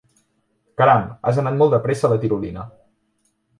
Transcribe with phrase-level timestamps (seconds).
[0.81, 2.67] Caram, has anat molt de pressa a la tirolina!